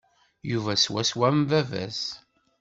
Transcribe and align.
Yuba 0.51 0.73
swaswa 0.83 1.27
am 1.31 1.39
baba-s. 1.49 2.01